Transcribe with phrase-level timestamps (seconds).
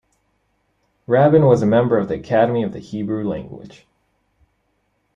[1.05, 3.85] Rabin was a member of the Academy of the Hebrew Language.